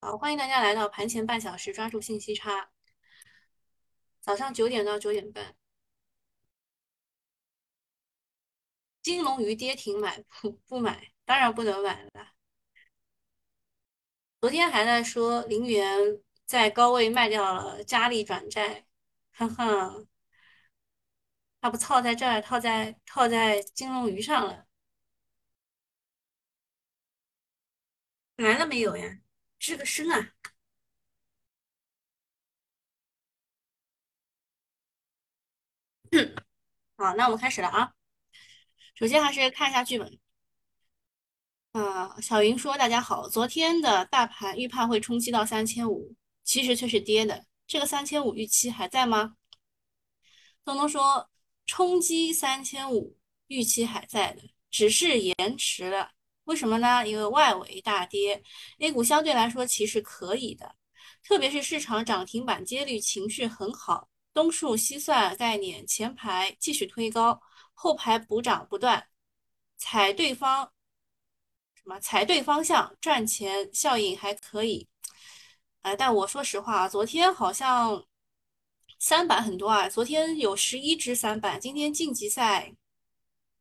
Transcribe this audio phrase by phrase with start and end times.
[0.00, 2.70] 好，欢迎大家来到盘前半小时，抓住信息差。
[4.20, 5.54] 早上九点到九点半，
[9.02, 11.12] 金龙鱼跌停买不不买？
[11.26, 12.32] 当然不能买了。
[14.40, 15.98] 昨天还在说林园
[16.46, 18.86] 在高位卖掉了嘉丽转债，
[19.32, 19.94] 哈哈，
[21.60, 24.66] 他不套在这儿，套在套在金龙鱼上了。
[28.36, 29.20] 来了没有呀？
[29.60, 30.32] 吱个声啊！
[36.96, 37.92] 好，那我们开始了啊。
[38.94, 40.18] 首先还是看一下剧本。
[41.72, 47.46] 呃，小云说：“大家好，昨天的大盘预判会冲击到三千五，其实却是跌的。
[47.66, 49.36] 这个三千五预期还在吗？”
[50.64, 51.30] 东东说
[51.66, 53.16] ：“冲击三千五
[53.46, 56.12] 预期还在的，只是延迟了。
[56.50, 57.06] 为什么呢？
[57.06, 58.42] 因为外围大跌
[58.80, 60.74] ，A 股相对来说其实可以的，
[61.22, 67.40] 特别是市场涨停板接率情绪很好。”东数西算概念，前排继续推高，
[67.72, 69.06] 后排补涨不断，
[69.76, 70.72] 踩对方
[71.74, 74.88] 什么踩对方向，赚钱效应还可以。
[75.82, 78.04] 呃，但我说实话，昨天好像
[78.98, 82.74] 三板很多啊，昨天有十一只三板，今天晋级赛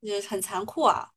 [0.01, 1.11] 呃很残酷啊，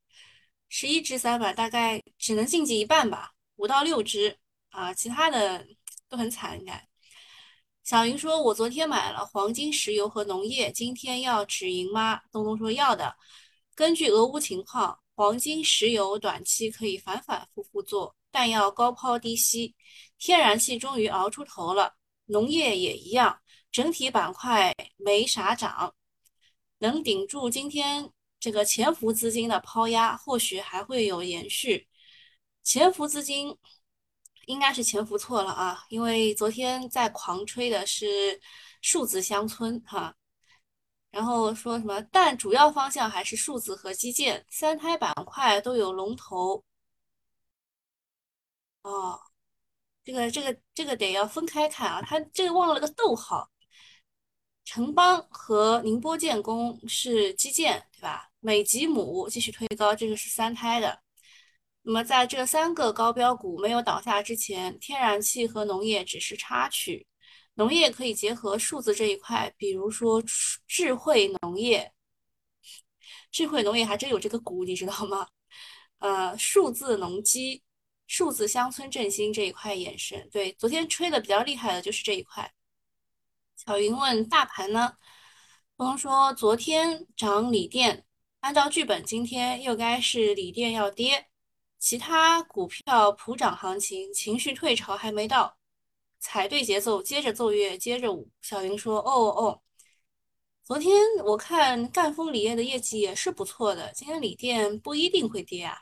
[0.74, 4.34] 十一只三板大概只能晋级一半吧，五到六只
[4.70, 5.66] 啊，其他的
[6.08, 6.88] 都很惨应该。
[7.84, 13.14] 小云说：“我昨天买了黄金、石油和农业，今天要止盈吗？”东东说：“要的。
[13.74, 19.74] 根据俄乌情况，黄金、石油短期可以反反复复做，但要高抛低吸。
[20.18, 21.92] 天然气终于熬出头了，
[22.24, 23.38] 农业也一样，
[23.70, 25.94] 整体板块没啥涨，
[26.78, 28.10] 能顶住今天
[28.42, 31.88] 这个潜伏资金的抛压，或许还会有延续。
[32.62, 33.56] 潜伏资金。”
[34.46, 38.40] 应该是潜伏错了啊，因为昨天在狂吹的是
[38.82, 40.16] 数字乡村哈，
[41.12, 46.64] 然后说什么，但主要方向还是数字和基建，三胎板块都有龙头。
[48.82, 49.20] 哦，
[50.04, 53.48] 这个这个这个得要分开看啊，他这个忘了个逗号。
[54.64, 58.31] 城邦和宁波建工是基建对吧？
[58.44, 61.00] 美吉姆继续推高，这个是三胎的。
[61.82, 67.06] 那么，在这三个高标股没有倒下之前，天然气和农业只是插曲。
[67.54, 70.20] 农业可以结合数字这一块，比如说
[70.66, 71.92] 智慧农业。
[73.30, 75.28] 智慧农业还真有这个股，你知道吗？
[75.98, 77.62] 呃，数字农机、
[78.08, 80.28] 数字乡村振兴这一块延伸。
[80.32, 82.52] 对，昨天吹的比较厉害的就是这一块。
[83.56, 84.96] 小云问大盘呢？
[85.76, 88.04] 峰说昨天涨锂电，
[88.42, 91.28] 按照剧本，今天又该是锂电要跌。
[91.78, 95.56] 其他股票普涨行情，情绪退潮还没到，
[96.18, 98.28] 踩对节奏，接着奏乐，接着舞。
[98.40, 99.62] 小云说：“哦哦，
[100.64, 100.92] 昨天
[101.24, 105.78] 我看赣锋锂业的业绩也是不错的，今天锂电不一定会跌啊。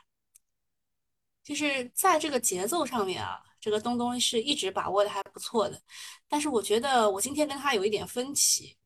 [1.43, 5.81] 就是在这个节奏上面啊，这个东东是一直把握的还不错的。
[6.27, 8.77] 但是我觉得我今天跟他有一点分歧，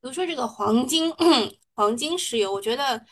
[0.00, 1.12] 比如说这个黄金、
[1.74, 3.04] 黄金、石油，我觉得。”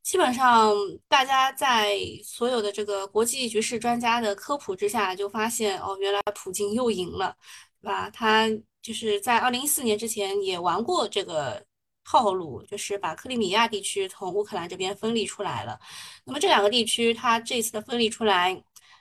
[0.00, 0.72] 基本上，
[1.06, 7.36] 大家在所有的这个国际局势专家的科普之下，就发现哦，原来普京又赢了，
[7.82, 8.08] 对吧？
[8.08, 8.48] 他
[8.80, 11.62] 就是在二零一四年之前也玩过这个
[12.04, 15.78] 套路，就是把克里米亚地区从乌克兰这边分离出来了。
[16.24, 18.58] 那么这两个地区，他这次的分离出来，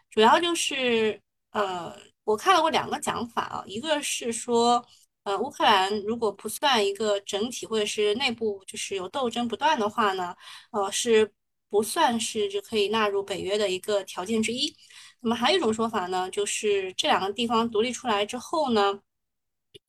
[0.09, 4.85] 主要就是呃，我看到过两个讲法啊，一个是说。
[5.27, 10.33] 呃，乌克兰如果不算一个整体，或者是内部就是有斗争不断的话呢，
[10.71, 11.29] 呃，是
[11.69, 14.73] 不算是就可以纳入北约的一个条件之一。
[15.19, 19.01] 那么还有一种说法呢，就是这两个地方独立出来之后呢，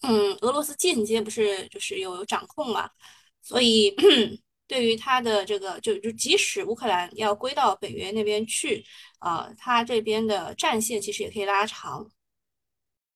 [0.03, 2.91] 嗯，俄罗斯间接不是就是有掌控嘛，
[3.41, 3.95] 所以
[4.67, 8.85] 对于他的这个就就即使乌克兰要归到北约那边去，
[9.21, 12.11] 啊，他这边的战线其实也可以拉长。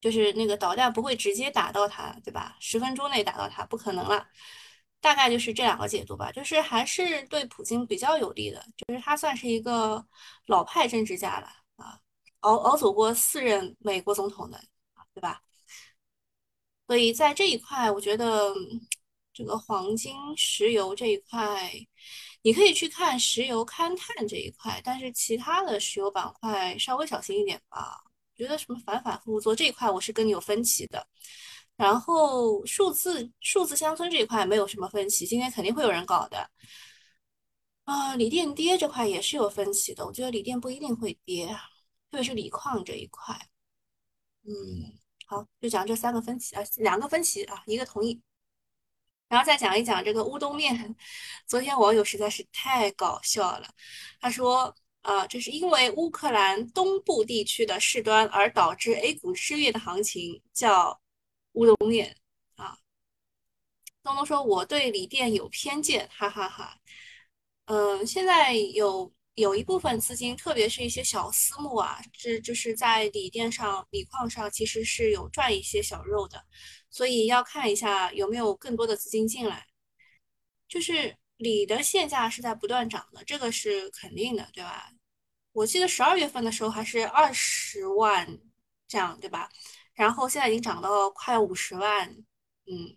[0.03, 2.57] 就是那个导弹不会直接打到他，对吧？
[2.61, 4.27] 十分钟内打到他不可能了，
[5.01, 6.31] 大概就是这两个解读吧。
[6.33, 10.05] 就是还是对普京比较有利的，就是他算是一个
[10.47, 11.47] 老派政治家了
[11.77, 11.99] 啊，
[12.41, 14.61] 熬熬走过四任美国总统的，
[15.15, 15.43] 对吧？
[16.89, 18.53] 所以在这一块，我觉得
[19.33, 21.73] 这个黄金、石油这一块，
[22.43, 28.03] 你可以去看石油勘探这一块，但是其他的石油板块稍微小心一点吧。
[28.37, 31.07] 觉得什么反反复复做这一块，我是跟你有分歧的。
[31.77, 36.51] 然后数字数字乡村这一块没有什么分歧，今天肯定会有人搞的。
[37.85, 41.49] 啊，锂电跌这块也是有分歧的，我觉得锂电不一定会跌，
[42.11, 43.35] 特别是锂矿这一块。
[44.45, 44.53] 嗯，
[45.27, 48.23] 好，就讲这三个分歧啊，两个分歧啊，一个同意。
[49.29, 50.95] 然后再讲一讲这个乌冬面，
[51.49, 53.69] 昨天网友实在是太搞笑了，
[54.21, 61.01] 他说，啊，这是因为乌克兰东部地区的事端而导致 A 股失月的行情，叫
[61.53, 62.17] 乌冬面
[62.57, 62.79] 啊。
[64.03, 66.79] 东东说我对锂电有偏见，哈哈哈。
[67.67, 76.45] 嗯，现在有有一部分资金，特别是一些小私募啊，这就是在锂电上、锂矿上，其实是有赚一些小肉的。
[76.91, 79.67] 所以要看一下有没有更多的资金进来，
[80.69, 84.93] 就是锂的现价是在不断涨的，这个是肯定的，对吧？
[85.53, 88.41] 我记得十二月份的时候还是二十万
[88.89, 89.51] 这样，对吧？
[89.95, 92.09] 然后现在已经涨到快五十万，
[92.67, 92.97] 嗯。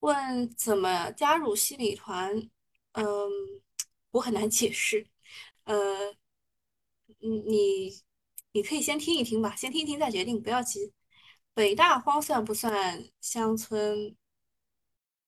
[0.00, 2.30] 问怎么加入新米团？
[2.92, 3.04] 嗯，
[4.10, 5.06] 我很难解释。
[5.64, 6.14] 呃，
[7.22, 8.02] 嗯，你
[8.52, 10.92] 你可以先听一听吧，先听一听再决定，不要急。
[11.54, 14.14] 北大荒算不算乡村？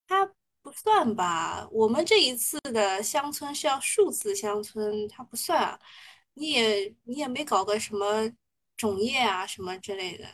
[0.07, 0.25] 它
[0.63, 1.69] 不算吧？
[1.71, 5.79] 我们这一次的乡村是要数字乡村，它不算啊。
[6.35, 8.31] 你也你也没搞个什么
[8.77, 10.27] 种业啊什么之类的。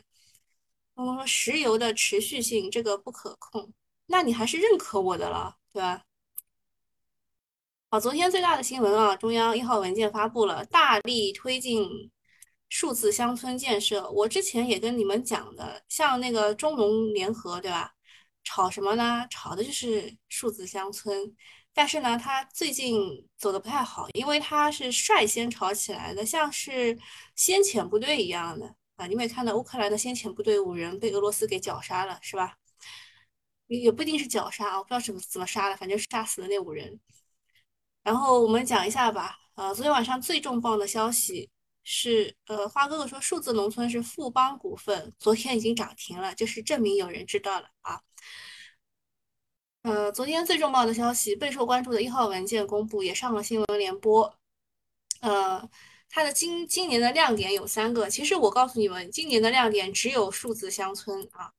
[0.94, 3.72] 我们说石油的持续性这个不可控，
[4.06, 6.04] 那你还是认可我的了，对吧？
[7.90, 12.10] 好，昨天最大的新闻啊，中央一号文件发布了，大力推进
[12.69, 14.10] 数字乡村建设。
[14.10, 17.94] 我之前也跟你们讲的，像那个中农联合，对吧？
[18.44, 19.26] 炒什么呢？
[19.30, 21.34] 炒的就是数字乡村。
[21.74, 26.98] 但是呢，它最近走的不太好，因为它是率先炒起来的，像是
[27.34, 29.06] 先遣部队一样的啊。
[29.06, 32.58] 你没看到乌克兰的先遣部队五人被俄罗斯给绞杀了，是吧？
[33.68, 37.00] 也不一定是绞杀啊，我不知道怎么怎么杀的，反正杀死了那五人。
[38.02, 41.50] 然后我们讲一下吧，呃，昨天晚上最重磅的消息
[41.84, 48.00] 是，呃，花哥哥说数字农村是富邦股份，昨天已经涨停了，就是证明有人知道了啊。
[49.82, 54.38] 呃，昨天最重磅的消息，备受关注的一号文件公布，也上了新闻联播。
[55.20, 55.69] 呃，
[56.08, 61.52] 它的今今年的亮点有三个，其实我告诉你们，今年的亮点只有数字乡村啊。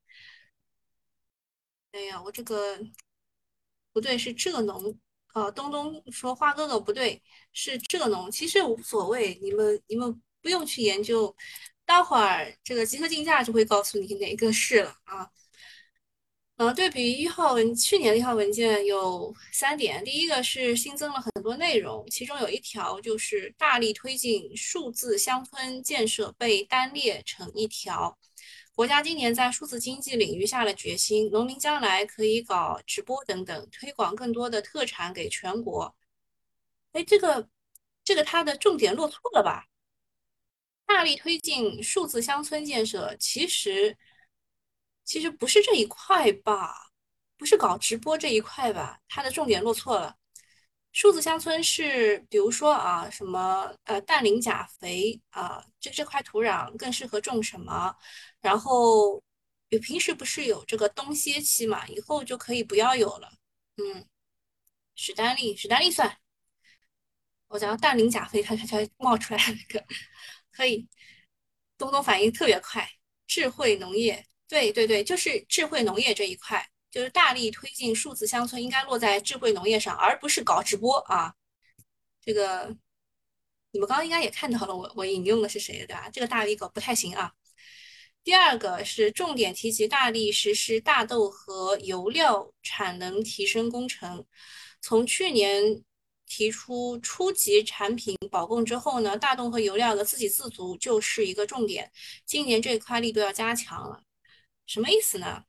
[1.92, 2.80] 哎呀，我这个
[3.92, 4.98] 不对，是浙农。
[5.34, 7.22] 呃，东东说花哥哥不对，
[7.54, 11.36] 是浙农，其实无所谓，你们你们不用去研究，
[11.86, 15.28] 待会儿这个集合竞价就会告诉你哪个是了啊。
[16.58, 28.16] 呃，对比一号文去年的一号文件有三点，第一个是新增了很多内容，其中有一条就是大力推进数字乡村建设被单列成一条。
[28.76, 35.96] 国家今年在数字经济领域下了决心，农民将来可以搞直播等等，推广更多的特产给全国。
[36.94, 37.48] 哎，这个
[38.04, 39.68] 这个它的重点落错了吧？
[40.86, 43.96] 大力推进数字乡村建设，其实
[45.04, 46.92] 其实不是这一块吧？
[47.38, 49.00] 不是搞直播这一块吧？
[49.08, 50.16] 它的重点落错了。
[50.94, 57.94] 数字乡村是，比如说啊，什么呃氮磷钾肥啊，这这块土壤更适合种什么？
[58.40, 59.22] 然后
[59.70, 63.30] 有平时不是有这个冬歇期嘛，以后就可以不要有了。
[63.78, 64.08] 嗯，
[64.96, 66.18] 史丹利，史丹利算，
[67.48, 69.86] 我讲氮磷钾肥，它它它冒出来那个，
[70.52, 70.88] 可以。
[71.76, 72.88] 东东反应特别快，
[73.28, 76.66] 智慧农业，对对对，就是智慧农业这一块。
[76.94, 81.34] 就是大力推进数字乡村，应该落在智慧农业上，而不是搞直播啊。
[82.22, 82.78] 这个
[83.72, 86.10] 你们刚刚应该也看到了，我我引用的是谁的，对吧？
[86.14, 87.34] 这个大力搞不太行啊。
[88.24, 94.24] 第二个是重点提及大力实施大豆和油料产能提升工程。
[94.80, 95.84] 从去年
[96.28, 101.92] 提出初级产品保供之后呢，大豆和油料的自给自足就是一个重点。
[102.24, 104.04] 今年这一块力度要加强了，
[104.68, 105.44] 什么意思呢？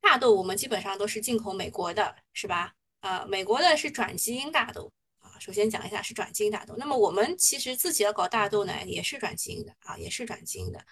[0.00, 2.72] 大豆我们基本上都是进口美国的，是吧？
[3.00, 4.90] 呃，美国的是转基因大豆
[5.20, 5.38] 啊。
[5.38, 6.74] 首先讲一下是转基因大豆。
[6.78, 10.84] 那么我们其实自己要搞大豆呢，也是转基因的啊，也是转基因的。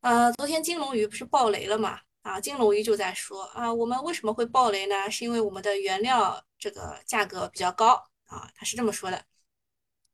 [0.00, 2.00] 呃，昨天金龙鱼不是爆雷了嘛？
[2.22, 5.10] 啊，金龙鱼就在说啊，我们为什么会爆雷呢？
[5.10, 7.94] 是因为我们的原料这个价格比较高
[8.26, 9.24] 啊，他是这么说的。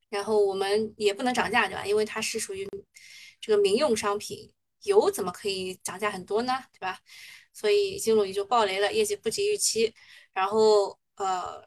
[0.08, 1.86] 然后我们也不能涨价对吧？
[1.86, 2.68] 因为它是属于
[3.40, 4.52] 这个民用商品，
[4.82, 6.52] 油怎么可以涨价很多呢？
[6.72, 6.98] 对吧？
[7.52, 9.92] 所以金龙鱼就爆雷了，业绩不及预期。
[10.32, 11.62] 然后呃，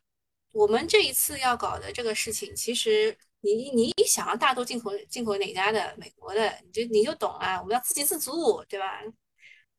[0.51, 5.95] 我们这一次要搞的这个事情，其实你你一想大豆进口进口哪家的？
[5.97, 7.59] 美国的，你就你就懂了。
[7.61, 9.01] 我们要自给自足，对吧？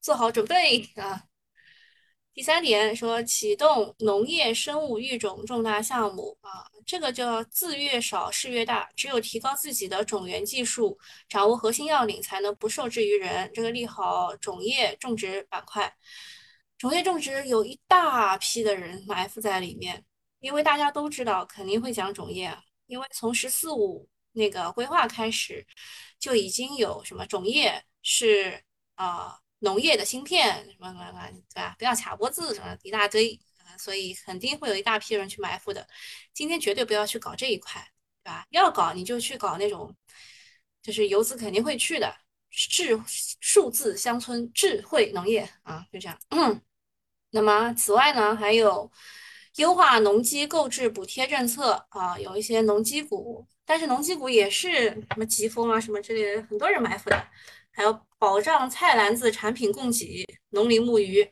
[0.00, 1.22] 做好准备啊。
[2.36, 10.98] 第三点说启动农业生物育种重大项目啊，这个叫字越少事越大，只有提高自己的种源技术，
[11.30, 13.50] 掌握核心要领，才能不受制于人。
[13.54, 15.90] 这个利好种业种植板块，
[16.76, 20.04] 种业种植有一大批的人埋伏在里面，
[20.40, 22.54] 因为大家都知道肯定会讲种业，
[22.86, 25.66] 因为从“十四五”那个规划开始，
[26.20, 28.62] 就已经有什么种业是
[28.96, 29.38] 啊。
[29.60, 31.74] 农业的芯片什么什么什么，对吧？
[31.78, 33.38] 不要卡脖子什么一大堆，
[33.78, 35.86] 所以肯定会有一大批人去埋伏的。
[36.34, 37.80] 今天绝对不要去搞这一块，
[38.22, 38.46] 对吧？
[38.50, 39.94] 要搞你就去搞那种，
[40.82, 42.14] 就是游资肯定会去的
[42.50, 43.00] 智
[43.40, 46.18] 数字乡村智慧农业啊，就这样。
[47.30, 48.90] 那么此外呢，还有
[49.56, 57.28] 优化农机购置补贴政策啊，有一些农机股，但是农机股也是什么疾风啊什么之类的，很多人埋伏的。
[57.76, 61.30] 还有保障菜篮子产品供给，农林牧渔。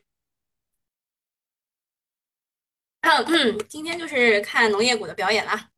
[3.67, 5.71] 今天就是看农业股的表演啦，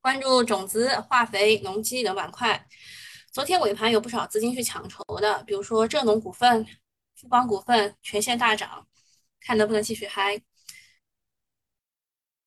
[0.00, 2.66] 关注种子、化肥、农机等板块。
[3.30, 6.66] 昨天尾盘有不少资金去抢筹的，比如说浙农股份、
[7.14, 8.88] 富邦股份全线大涨，
[9.38, 10.42] 看能不能继续嗨。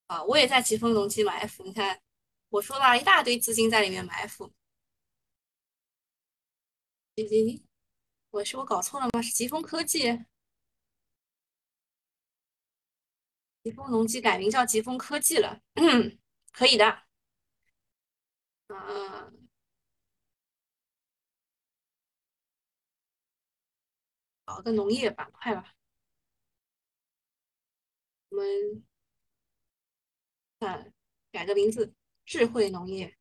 [0.08, 2.02] 啊，我也在疾风农机埋伏，你看
[2.50, 4.06] 我说了一大堆资金在里面
[7.24, 7.64] 埋伏。
[8.32, 9.22] 我是我搞错了吗？
[9.22, 10.26] 是疾风科技，
[13.64, 15.62] 疾风农机改名叫疾风科技了，
[16.52, 17.04] 可以的。
[18.68, 19.50] 嗯，
[24.46, 25.76] 搞个农业板块吧。
[28.30, 28.86] 我们
[30.60, 30.94] 看
[31.32, 31.94] 改个名字，
[32.26, 33.18] 智慧农业。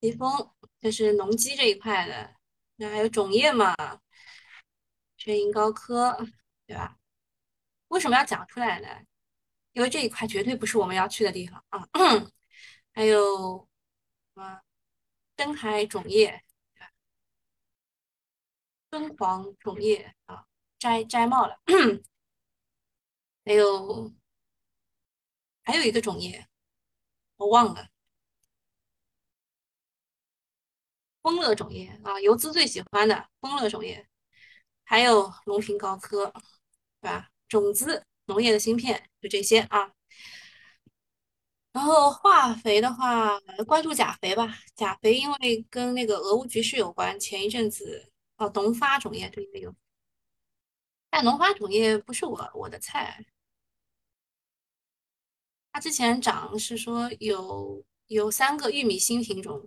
[0.00, 2.34] 疾风就是农机这一块的，
[2.76, 3.74] 那还有种业嘛，
[5.16, 6.16] 全银高科，
[6.66, 6.98] 对吧？
[7.88, 8.88] 为什么要讲出来呢？
[9.72, 11.88] 因为这一块绝对不是我们要去的地方啊。
[12.92, 13.68] 还有
[14.34, 14.60] 什么
[15.36, 16.92] 深海种业，对吧？
[18.90, 20.44] 敦煌种业啊，
[20.78, 21.58] 摘摘帽了。
[23.44, 24.12] 还有
[25.62, 26.48] 还有一个种业，
[27.36, 27.88] 我忘了。
[31.28, 34.08] 丰乐种业啊，游资最喜欢的丰乐种业，
[34.84, 36.32] 还有龙平高科，
[37.02, 37.28] 对吧？
[37.48, 39.92] 种子农业的芯片就这些啊。
[41.72, 44.56] 然后化肥的话，关注钾肥吧。
[44.74, 49.74] 钾肥因为跟那个俄乌局势有关，前一阵子哦，农发种业对没有？
[51.10, 53.22] 但农发种业不是我我的菜。
[55.72, 59.62] 它之前涨是说有有三个玉米新品种。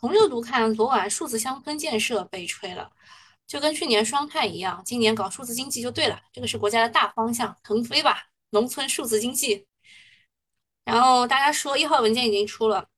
[0.00, 2.90] 从热度看，昨晚数字乡村建设被吹了，
[3.46, 9.66] 就跟去年双碳一样，今年搞数字经济就对了，这个是国家的大方向，腾飞吧，农村数字经济。
[10.84, 12.88] 然后大家说一号文件已经出了，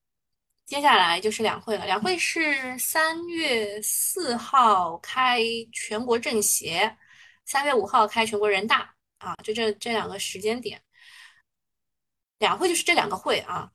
[0.65, 5.41] 接下来就是两会了，两会是三月四号开
[5.73, 6.97] 全国政协，
[7.45, 10.81] 三月五号开全国人大啊，就这这两个时间点，
[12.39, 13.73] 两会就是这两个会啊。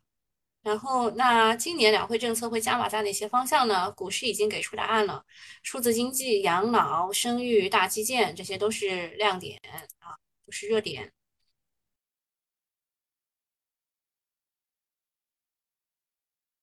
[0.67, 3.89] 然后，那今年两会政策会加码在哪些方向呢？
[3.93, 5.25] 股市已经给出答案了，
[5.63, 9.57] 数字经济、养老、生育、大基建，这些都是亮点
[9.99, 11.13] 啊，都是热点。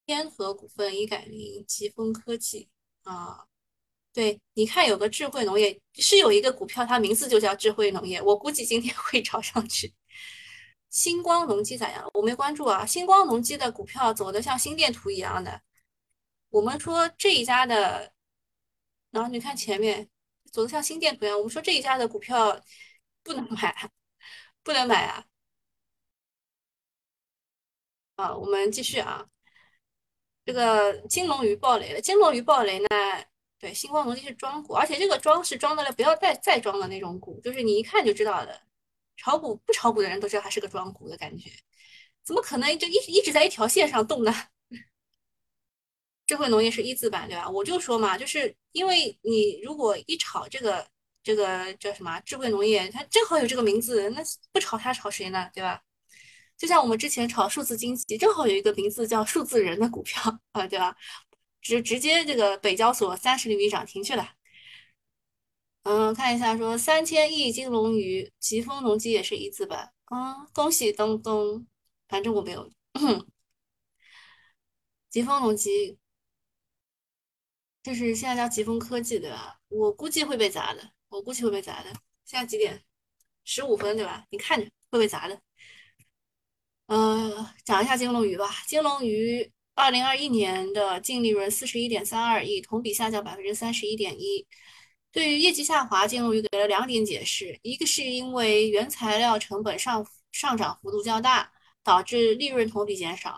[0.06, 2.68] 天和股份已改名疾风科技
[3.04, 3.46] 啊，
[4.12, 9.94] 对，你看有个智慧农业，是有一个股票，它名字就叫智慧农业，我估计今天会炒上去。
[10.94, 12.08] 星光农机咋样？
[12.14, 12.86] 我没关注啊。
[12.86, 15.60] 星光农机的股票走的像心电图一样的。
[16.50, 18.12] 我们说这一家的，
[19.10, 20.08] 然后你看前面
[20.52, 21.36] 走的像心电图一样。
[21.36, 22.60] 我们说这一家的股票
[23.24, 23.90] 不能买，
[24.62, 25.24] 不能买啊。
[28.14, 29.26] 啊，我们继续啊。
[30.44, 32.86] 这个金龙鱼暴雷了，金龙鱼暴雷呢？
[33.58, 38.62] 对，星光农机是庄股，而且这个庄是庄的了，不要再再庄的那种股，就是你一看就知道的。
[39.16, 41.50] 炒股不炒股的人都知道它是个庄股的感觉，
[42.24, 44.34] 怎么可能就一一直在一条线上动呢？
[46.26, 47.48] 智慧农业是一字板对吧？
[47.48, 50.86] 我就说嘛，就是因为你如果一炒这个
[51.22, 55.50] 这个叫什么智慧农业，它正好有这个名字，那不炒它炒谁呢？
[55.52, 55.82] 对吧？
[56.56, 60.96] 就像我们之前炒数字经济，正好有一个名字叫数字人的股票啊，对吧？
[61.60, 64.33] 直直接这个北交所三十厘米涨停去了。
[65.84, 69.92] 嗯，看一下，说三千亿金龙鱼，疾风农机也是一字板。
[70.06, 71.66] 啊，恭喜东东，
[72.08, 72.70] 反正我没有。
[75.10, 75.98] 疾风农机
[77.82, 79.60] 这是现在叫疾风科技对吧？
[79.68, 81.90] 我估计会被砸的，我估计会被砸的。
[82.24, 82.82] 现在几点？
[83.44, 84.24] 十五分对吧？
[84.30, 85.38] 你看着会被砸的。
[86.86, 88.48] 呃，讲一下金龙鱼吧。
[88.66, 94.46] 金龙鱼二零二一年的净利润四十一点三二亿，同比下降百分之三十一点一。
[95.14, 101.48] 对于业绩下滑，金龙鱼给了两点解释：一个是因为原材料成本上上涨幅度较大，
[101.84, 103.30] 导致利润同比减少；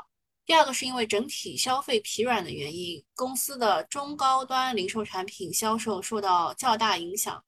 [0.46, 7.44] 第二个是因为整体消费疲软的原因，公司的中高端零售产品销售受到较大影响。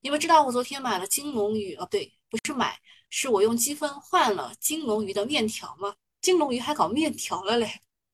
[0.00, 1.76] 你们知道我昨天买了金龙鱼？
[1.76, 2.76] 哦，对，不是买。
[3.08, 5.94] 是我用积分换了金龙鱼的面条吗？
[6.20, 7.70] 金龙鱼还搞面条了嘞。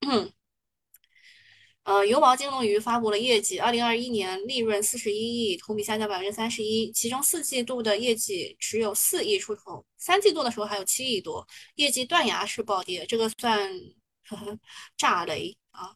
[0.07, 0.31] 嗯，
[1.85, 11.47] 呃，油毛金龙鱼发布了业绩，二零二一年利润四十一亿，同比下降百分之三十一，其中四季度的业绩只有四亿出头，三季度的时候还有七亿多，
[11.77, 13.71] 业绩断崖式暴跌，这个算
[14.29, 14.59] 呵 呵
[14.97, 15.95] 炸雷啊！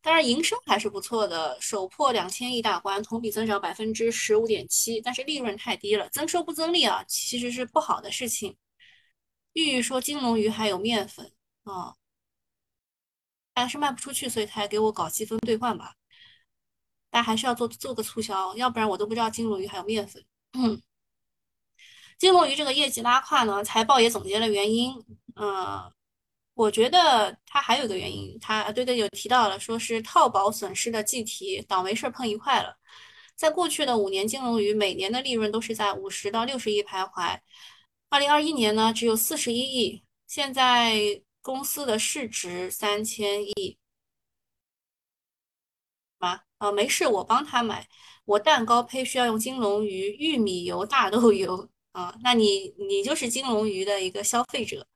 [0.00, 8.56] 当然营收还是不错的，首破两千亿大关，同比增长百分之十五点七，但是利润太低了，增收不增利啊，其实是不好的事情。
[9.54, 11.32] 玉玉说金龙鱼还有面粉
[11.64, 11.94] 啊，
[13.54, 15.94] 还是卖不出去，所以才给我搞积分兑换吧。
[17.10, 20.24] 但还是要做做个促销，要不然我都不知道金龙鱼还有面粉。
[20.52, 20.80] 嗯，
[22.18, 24.94] 金龙鱼这个业绩拉胯呢，财报也总结了原因，
[25.36, 25.92] 嗯。
[26.56, 32.76] 我觉得它还有一个原因，它对对有提到了，说是套保损失的计提，倒霉事儿碰一块了。
[33.34, 37.36] 在过去的五年，金龙鱼每年的利润都是在五十到六十亿徘徊。
[38.08, 40.04] 二零二一年呢，只有四十一亿。
[40.28, 43.78] 现在公司的市值三千亿。
[46.18, 47.86] 啊啊，没事，我帮他买。
[48.24, 52.16] 我蛋糕胚需要用金龙鱼玉米油、大豆油啊。
[52.22, 54.86] 那你你就是金龙鱼的一个消费者。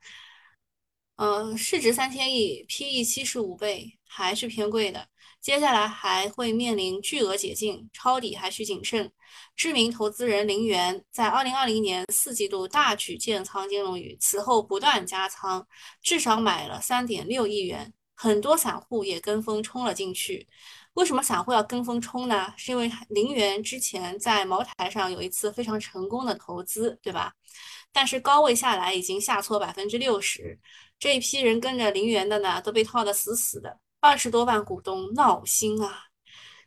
[1.17, 5.09] 嗯，市值三千亿，PE 七十五倍，还是偏贵的。
[5.41, 9.13] 接下来还会面临巨额解禁，抄底还需谨慎。
[9.57, 15.67] 知名投资人林园在二零二零年四季度大举建仓金龙鱼，此后不断加仓，
[16.03, 20.49] 至少买了三点六亿元，很多散户也跟风冲了进去。
[20.95, 22.53] 为什么散户要跟风冲呢？
[22.57, 27.33] 是因为林园之前在茅台上有一次非常成功的投资，对吧？
[27.93, 30.59] 但是高位下来已经下挫百分之六十。
[30.99, 36.08] 这一批人跟着林园的呢，都被套得死死的，二十多万股东闹心啊！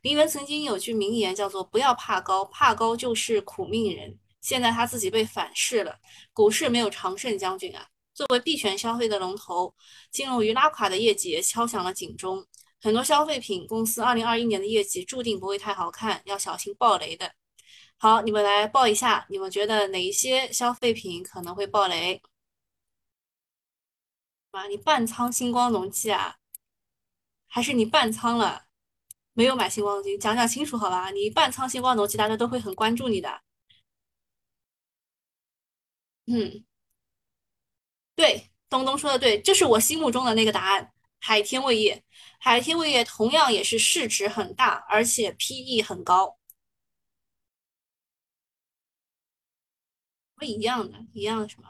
[0.01, 4.17] 林园曾经有句名言叫做“不要怕高，怕高就是苦命人”。
[4.41, 5.99] 现在他自己被反噬了，
[6.33, 7.87] 股市没有常胜将军啊！
[8.13, 9.75] 作为币圈消费的龙头，
[10.09, 12.45] 金融与拉垮的业绩也敲响了警钟。
[12.81, 17.31] 很多消费品公司二零二一年的业绩注定不会太好看，要小心暴雷的。
[17.97, 22.19] 好，你们来报一下，你们觉得哪一些消费品可能会暴雷？
[24.49, 26.37] 啊，你半仓星光农机啊？
[27.47, 28.65] 还是你半仓了，
[29.33, 30.19] 没有买星光金？
[30.19, 31.09] 讲讲清楚好吧？
[31.11, 33.41] 你半仓星光农机，大家都会很关注你的。
[36.25, 36.63] 嗯，
[38.15, 40.91] 对，东东说的对，这是我心目中的那个答案。
[41.19, 42.03] 海天味业，
[42.39, 46.37] 海天味业同样也是市值很大，而且 PE 很高，
[50.35, 51.69] 不一样的，一样的什么？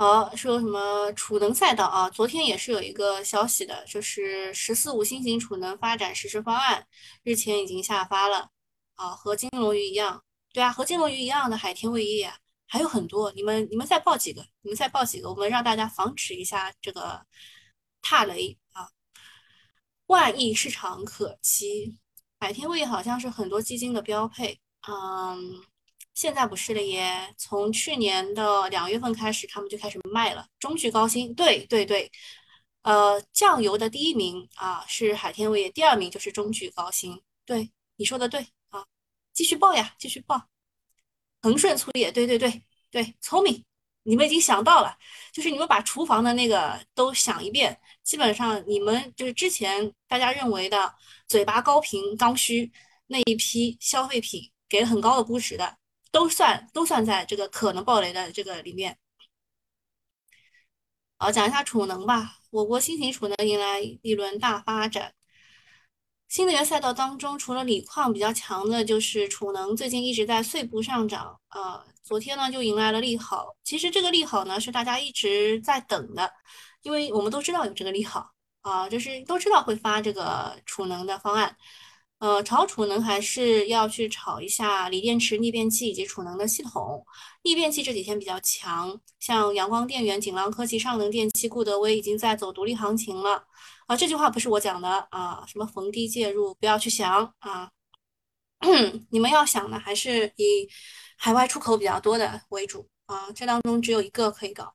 [0.00, 2.08] 好，说什么储能赛道啊？
[2.08, 6.86] 昨天也是有一个消息的，就是“十四五”新型储能发展实施方案
[7.22, 8.48] 日前已经下发了。
[8.94, 12.32] 啊，和金龙鱼一样，对啊，和金龙鱼一样的海天味业
[12.66, 13.30] 还有很多。
[13.32, 14.40] 你们你们再报几个？
[14.62, 15.28] 你们再报几个？
[15.28, 17.20] 我们让大家防止一下这个
[18.00, 18.88] 踏雷啊！
[20.06, 21.98] 万亿市场可期，
[22.38, 24.58] 海天味业好像是很多基金的标配。
[24.88, 25.62] 嗯。
[26.20, 30.46] 现在不是了耶，从去年的两月份开始，他们就开始卖了。
[30.58, 32.12] 中炬高新，对对对，
[32.82, 37.18] 呃，酱油的第一名啊是海天味业，第二名就是中炬高新。
[37.46, 38.84] 对，你说的对啊，
[39.32, 40.46] 继续报呀，继续报。
[41.40, 43.64] 恒顺粗业，对对对对，聪明，
[44.02, 44.94] 你们已经想到了，
[45.32, 50.94] 就是你们把厨房的那个都想一遍，基本上你们就是之前大家认为的
[51.28, 52.70] 嘴巴高频刚需
[53.06, 55.79] 那一批消费品，给了很高的估值的。
[56.10, 58.98] 都算都算在这个可能暴雷的这个里面。
[61.18, 62.36] 好，讲一下储能吧。
[62.50, 65.12] 我国新型储能迎来一轮大发展。
[66.28, 71.38] 新能源赛道当中，除了锂矿比较强的，就是储能，最近一直在碎步上涨。
[71.50, 73.56] 呃，昨天呢就迎来了利好。
[73.64, 76.32] 其实这个利好呢是大家一直在等的，
[76.82, 78.30] 因为我们都知道有这个利好
[78.62, 81.56] 啊，就是都知道会发这个储能的方案。
[82.20, 87.04] 呃，炒储能还是要去炒一下锂电池、逆变器以及储能的系统。
[87.42, 93.42] 逆变器这几天比较强，像阳光电源、锦浪科技、上能电器、固德威已经在走独立行情了。
[93.86, 97.70] 啊，这句话不是我讲的啊，什么逢低介入，不要去想啊。
[99.10, 100.68] 你们要想的还是以
[101.16, 104.74] 海外出口比较多的为主啊，这当中只有一个可以搞。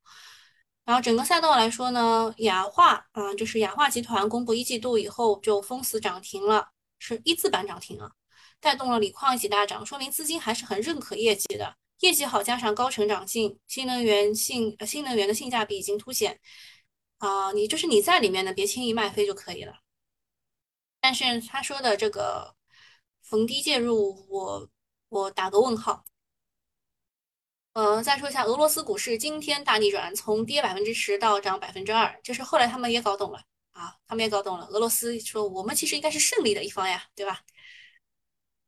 [0.84, 8.12] 然后整个赛道来说呢，雅化啊，就是雅化集团公布一季度以后就封死涨停了，是一字板涨停啊，
[8.60, 16.40] 带动了锂矿一起大涨，说明资金还是很认可业绩的，业绩好加上高成长性，新能源性新能源的性价比已经凸显
[17.18, 19.76] 啊，你就是你在里面呢，别轻易卖飞就可以了。
[21.00, 22.56] 但是他说的这个。
[23.28, 24.70] 逢低介入，我
[25.10, 26.06] 我打个问号。
[27.74, 33.42] 呃，再说一下俄罗斯股市今天大逆转，从跌百分之十到涨百分之二，就是后来他们也搞懂了
[33.76, 34.66] 啊，他们也搞懂了。
[34.68, 37.44] 俄罗斯说我们其实应该是胜利的一方呀，对吧？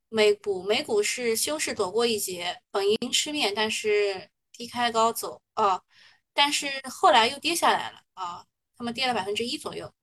[0.09, 5.81] 美股美股是休市躲过一劫，本应吃面，但是低开高走啊，
[6.33, 9.93] 但是后来又跌下来了啊，他们跌了百分之一左右，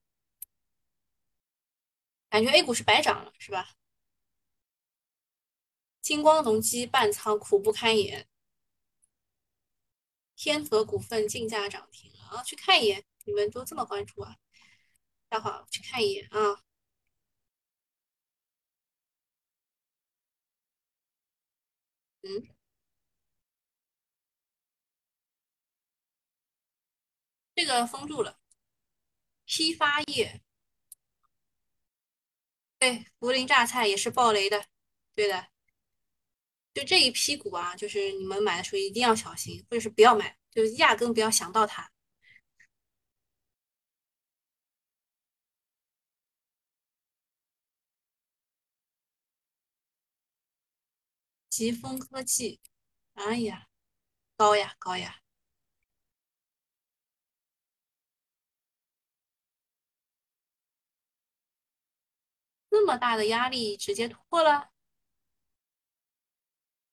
[2.29, 3.75] 感觉 A 股是白涨了，是吧？
[6.01, 8.27] 金光农机半仓苦不堪言，
[10.35, 12.43] 天合股份竞价涨停了啊！
[12.43, 14.35] 去看一眼，你们都这么关注啊？
[15.29, 16.61] 待会儿去看一眼啊。
[22.23, 22.47] 嗯，
[27.55, 28.39] 这个封住了，
[29.45, 30.41] 批发业，
[32.79, 34.65] 对，涪陵榨菜也是暴雷的，
[35.13, 35.47] 对的。
[36.73, 41.91] 就这一批股啊，就是你们买的时候一定要小心，或者是不要买，就压根不要想到它。
[51.55, 52.59] 疾风科技，
[53.13, 53.67] 哎呀，
[54.35, 55.21] 高呀高呀，
[62.69, 64.71] 这么大的压力直接突破了，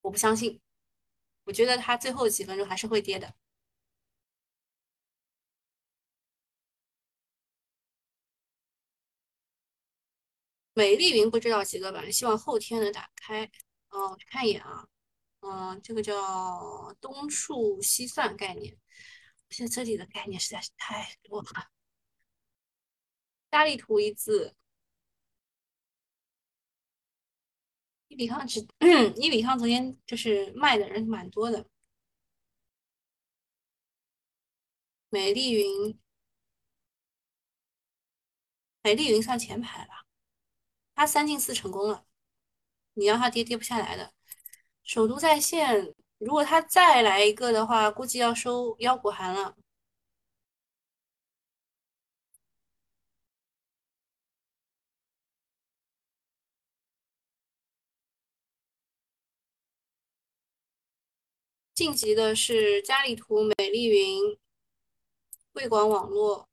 [0.03, 0.61] 我不相信，
[1.45, 3.35] 我觉得它最后几分钟还是会跌的。
[10.75, 13.51] 美丽云不知道几个板，希望后天能打开。
[13.93, 14.87] 哦，我看一眼啊。
[15.41, 18.79] 嗯，这个叫东数西算概念。
[19.51, 21.71] 现在这里的概念实在是太多了。
[23.51, 24.55] 大力图一字，
[28.09, 28.67] 伊比康只，
[29.17, 31.67] 伊比康昨天就是卖的人蛮多的。
[35.11, 35.99] 美丽云，
[38.83, 40.07] 美丽云算前排了，
[40.95, 42.07] 它三进四成功了。
[42.95, 44.13] 你让它跌跌不下来的。
[44.85, 49.57] 首都在线，如果它再来一个的话，估计要收腰股函了。
[61.75, 64.39] 晋级的是嘉里图、美丽云、
[65.55, 66.49] 汇广网络。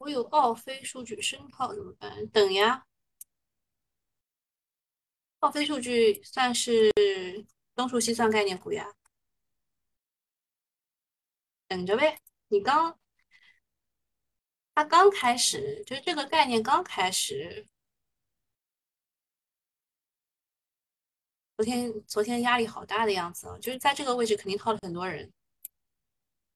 [0.00, 2.26] 我有奥飞数据深套怎么办？
[2.28, 2.86] 等呀，
[5.40, 6.90] 奥飞数据算是
[7.74, 8.94] 东数西算概念股呀，
[11.68, 12.18] 等着呗。
[12.48, 12.98] 你刚，
[14.74, 17.66] 它刚开始，就是这个概念刚开始。
[21.56, 25.30] 昨天昨天压力好大的样子啊，就是在这个位置肯定套了很多人。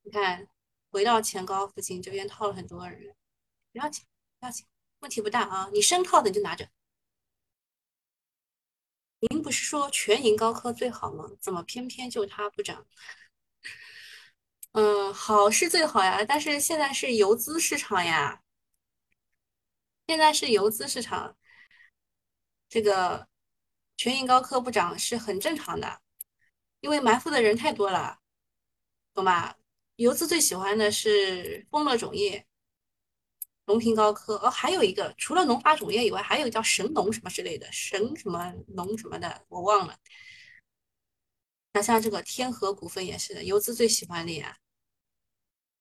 [0.02, 0.48] 你看，
[0.90, 3.14] 回到前高附近这边套了很多人。
[3.74, 4.04] 不要紧，
[4.38, 4.64] 不要紧，
[5.00, 5.68] 问题不大啊。
[5.72, 6.68] 你深套的就拿着。
[9.18, 11.28] 您不是说全银高科最好吗？
[11.40, 12.86] 怎么偏偏就它不涨？
[14.72, 18.42] 嗯，好是最好呀，但是现在是游资市场呀。
[20.06, 21.36] 现在是游资市场，
[22.68, 23.26] 这个
[23.96, 26.00] 全银高科不涨是很正常的，
[26.80, 28.20] 因为埋伏的人太多了，
[29.14, 29.56] 懂吧？
[29.96, 32.46] 游资最喜欢的是丰乐种业。
[33.66, 39.96] 龙平高科哦，还有一个除了农发种业以外，还有叫神农什么之类的，神什么农什么的，我忘了。
[41.72, 44.56] 那像这个天河股份也是的，游资最喜欢的呀。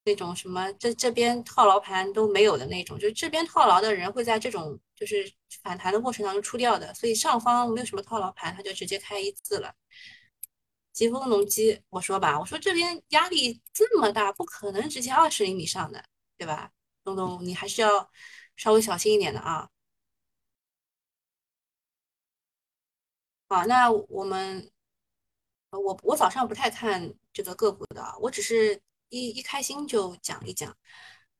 [0.06, 9.74] 那种什么这这边套牢盘都没有的那种，就是这边套牢的人会在这种就是反弹的过程当中出掉的，所以上方没有什么套牢盘，他就直接开一字了。
[10.92, 16.04] 疾风农机，我说吧，我说这边压力这么大，不可能直接二十厘米上的，
[16.36, 16.70] 对吧？
[17.04, 18.10] 东东，你还是要
[18.56, 19.68] 稍微小心一点的啊。
[23.48, 24.70] 好，那我们，
[25.70, 30.76] 我我早上不太看这个个股的，我只是一一开心就讲一讲。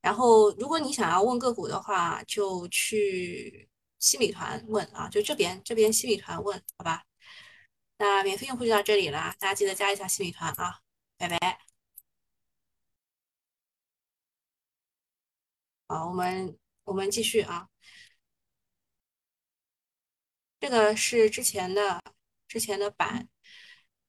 [0.01, 3.67] 然后，如果你想要问个股的话，就去
[3.99, 7.03] 西米团问啊，就这边这边西米团问，好吧？
[7.97, 10.79] 那免费用户就到这里了，大家记得加一下西米团啊，
[11.17, 11.74] 拜拜。
[15.87, 17.69] 好，我们我们继续啊，
[20.59, 22.01] 这个是之前的
[22.47, 23.27] 之前的板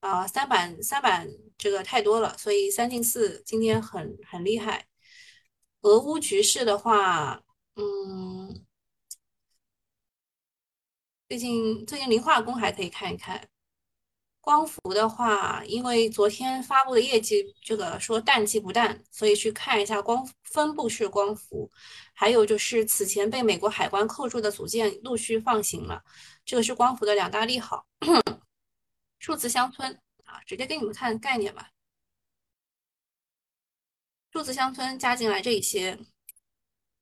[0.01, 4.87] 啊，三板三板这个太多了，所以三进四今天很很厉害。
[5.83, 7.43] 俄乌局势的话，
[7.77, 8.65] 嗯，
[11.29, 13.49] 最近最近磷化工还可以看一看。
[14.47, 21.69] 光伏的话，因为昨天发布的业绩，这个说淡季不淡，所以去看一下光分布式光伏。
[22.15, 26.01] 还有就是此前被美国海关扣住的组件陆续放行了，
[26.45, 27.89] 这个是光伏的两大利好。
[29.19, 31.71] 数字乡村啊，直接给你们看概念吧。
[34.31, 35.99] 数字乡村加进来这一些，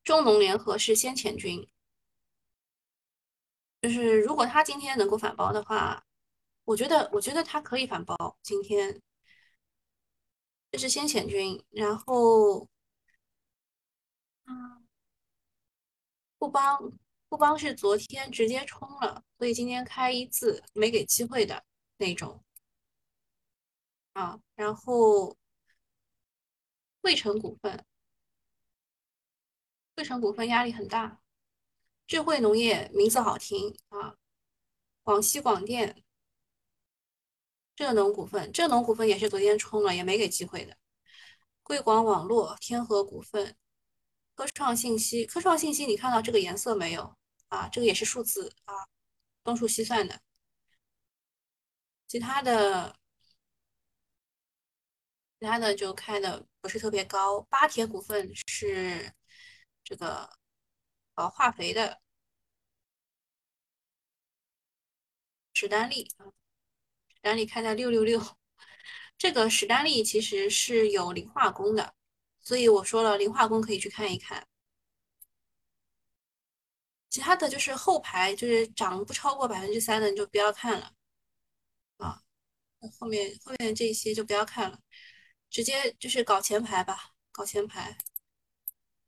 [0.03, 1.67] 中农联合是先遣军，
[3.83, 6.04] 就是如果他今天能够反包的话。
[6.65, 8.37] 我觉得，我觉得它可以反包。
[8.41, 9.01] 今天
[10.71, 12.67] 这是先遣军，然后，
[14.45, 14.85] 嗯，
[16.39, 16.91] 富邦，
[17.29, 21.63] 富邦是昨天直接冲了，所以今天开一字没给机会的
[21.97, 22.43] 那种
[24.13, 24.39] 啊。
[24.55, 25.35] 然后，
[27.01, 27.85] 汇成股份，
[29.95, 31.21] 汇成股份压力很大。
[32.07, 34.15] 智慧农业名字好听啊，
[35.03, 36.04] 广西广电。
[37.75, 40.77] 浙农股份，浙农股份也是昨天冲了，也没给机会的。
[41.63, 43.55] 贵广网络、天河股份、
[44.35, 47.15] 科创信息、科创信息，你看到这个颜色没有
[47.49, 47.67] 啊？
[47.69, 48.73] 这个也是数字啊，
[49.43, 50.21] 东数西算的。
[52.07, 52.95] 其他的，
[55.39, 57.41] 其他的就开的不是特别高。
[57.43, 59.11] 巴铁股份是
[59.83, 60.29] 这个
[61.13, 61.99] 搞化肥的，
[65.53, 66.44] 史丹利啊。
[67.25, 68.21] 史丹利开在六六六，
[69.17, 71.95] 这个史丹利其实是有磷化工的，
[72.43, 74.45] 所以我说了磷化工可以去看一看。
[77.09, 80.91] 其他的就是后排就是涨不超过百分之三的你就不要看了
[81.97, 82.21] 啊，
[82.99, 84.79] 后面后面这些就不要看了，
[85.49, 87.97] 直接就是搞前排吧，搞前排。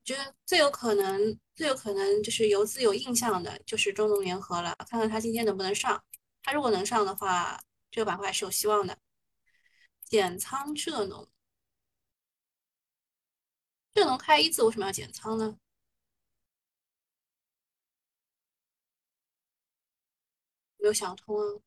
[0.04, 6.04] 觉得最有可能最有可能就是游资有印象的就是中农联合了，看看它今天能不能上，
[6.42, 7.62] 它如果能上的话。
[7.98, 8.96] 这个板块是有希望的。
[10.02, 11.28] 减仓浙农，
[13.92, 15.58] 浙农开一字为什么要减仓呢？
[20.78, 21.60] 没有想通啊？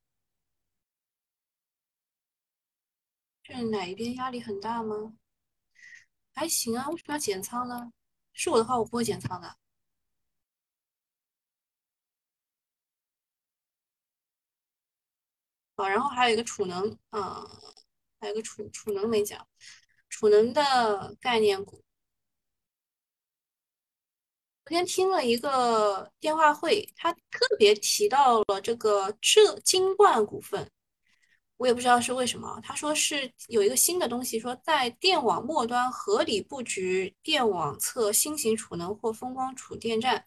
[3.43, 5.16] 是哪一边压力很大吗？
[6.33, 7.93] 还行啊，为什么要减仓呢？
[8.33, 9.60] 是我的话，我不会减仓的。
[15.81, 17.43] 好，然后还有一个储能，啊，
[18.21, 19.47] 还有个储储能没讲，
[20.11, 21.83] 储能的概念股。
[24.66, 30.71] 昨天听了一个电话会，他特别提到了这个浙金冠股份，
[31.57, 32.61] 我也不知道是为什么。
[32.62, 40.23] 他说是有一个新的东西，说在电网末端合理布局电网侧新型储能或风光储电站。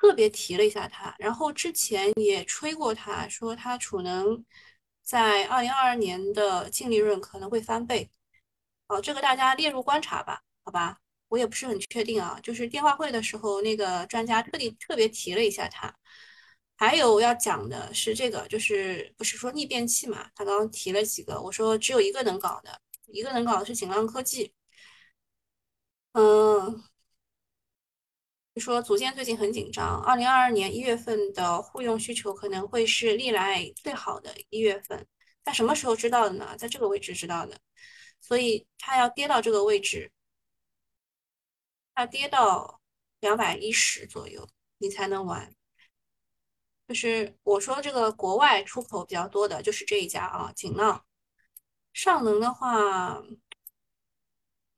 [0.00, 4.44] 特别提了一下他，然后之前也吹过他，说他储能
[5.02, 8.08] 在二零二二年的净利润可能会翻倍，
[8.88, 15.92] 哦，这个大家列入观察吧，好吧，我也不是很确定啊，就是电话会的时候那个专家特地特别提了一下他。
[16.76, 24.52] 还有要讲的是这个，就是不是说逆变器嘛，他刚刚提了几个，我说只有一个能搞的，一个能搞的是景浪科技，
[26.12, 26.84] 嗯。
[28.58, 35.06] 说组件最近很紧张，二零二二年一月份的互用需求可能会是历来最好的一月份。
[35.44, 36.56] 在什么时候知道的呢？
[36.56, 37.58] 在这个位置知道的，
[38.20, 40.10] 所以它要跌到这个位置，
[41.94, 42.80] 它跌到
[43.20, 45.52] 两百一十左右，你才能玩。
[46.86, 51.04] 就是我说这个国外出口比较多的，就是这一家啊，锦浪。
[51.92, 53.22] 上能的话。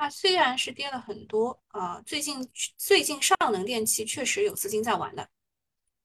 [0.01, 5.29] 它虽然是跌了很多啊，最近最近上能电器确实有资金在玩的，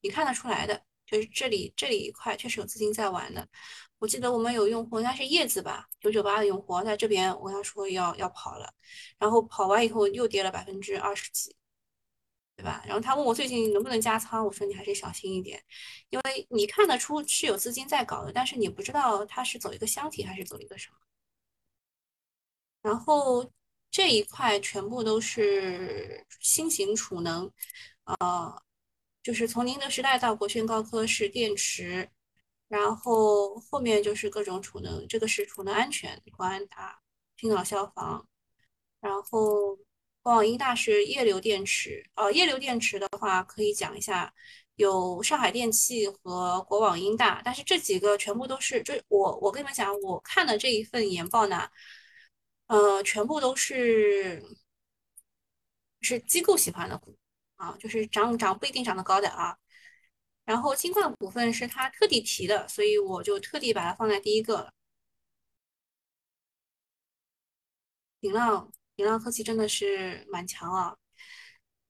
[0.02, 3.48] 你看得出来的，就是这里这里一块确实有资金在玩的。
[3.98, 8.70] 我记得我们有用户，应该是叶子吧，九九八的用户，在这边我跟他说要要跑了，
[9.18, 11.56] 然后跑完以后又跌了百分之二十几，
[12.54, 12.82] 对吧？
[12.86, 15.64] 然后他问我最近能不能加仓，我说你还是小心一点，
[16.10, 20.98] 因为你看得出是有资金在搞的，但是你不知道它是走一个箱体还是走一个什么。
[22.82, 23.50] 然后
[23.96, 27.50] 这一块全部都是新型储能，
[28.04, 28.62] 呃，
[29.22, 32.06] 就是从宁德时代到国轩高科是电池，
[32.68, 37.00] 然后后面就是各种储能，这个是储能安全，国安达、
[37.38, 38.28] 青岛消防，
[39.00, 39.74] 然后
[40.20, 44.30] 国网英大是液流电池，呃，液流电池的话可以讲一下，
[44.74, 51.66] 有上海电气和国网英大，但是这几个全部都是，就我我跟你们讲，我看的这一份研报呢。
[52.66, 54.42] 呃，全部都是
[56.00, 57.16] 是机构喜欢的股
[57.56, 59.56] 啊，就是涨涨不一定涨得高的啊。
[60.44, 64.72] 然后金冠股份是他特地提的，所以我就特地把它放在第一个了。
[68.20, 70.96] 锦浪，锦浪科技真的是蛮强啊，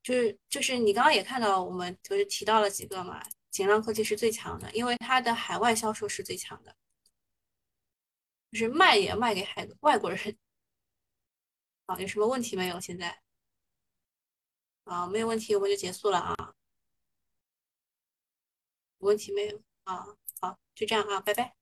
[0.02, 6.74] 就是就是你刚刚也看到，我们就是提到了几个嘛，锦浪科技是最强的，因为它的海外销售是最强的，
[8.50, 10.36] 就是卖也卖给海外国人。
[11.86, 12.80] 好，有什么问题没有？
[12.80, 13.20] 现在
[14.84, 16.34] 啊，没有问题，我们就结束了啊。
[18.98, 20.06] 问题没有啊？
[20.40, 21.55] 好，就这样啊，拜拜。